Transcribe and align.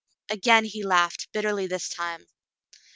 Again 0.31 0.65
he 0.65 0.81
laughed, 0.83 1.27
bitterly 1.31 1.67
this 1.67 1.87
time. 1.87 2.25